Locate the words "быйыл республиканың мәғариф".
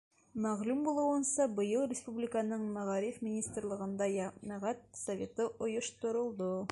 1.59-3.19